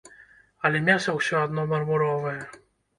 [0.69, 2.39] Але мяса ўсё адно мармуровае.